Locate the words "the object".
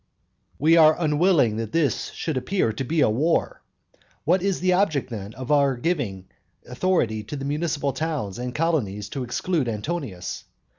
4.59-5.11